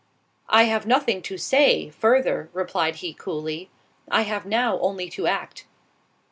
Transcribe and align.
"I 0.49 0.63
have 0.63 0.87
nothing 0.87 1.21
to 1.21 1.37
say 1.37 1.91
further," 1.91 2.49
replied 2.53 2.95
he 2.95 3.13
coolly—"I 3.13 4.23
have 4.23 4.47
now 4.47 4.79
only 4.79 5.11
to 5.11 5.27
act." 5.27 5.67